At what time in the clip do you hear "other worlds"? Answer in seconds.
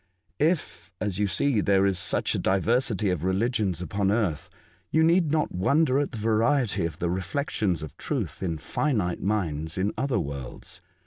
9.99-10.81